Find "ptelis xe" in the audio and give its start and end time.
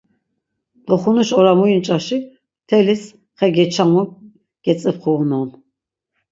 2.63-3.47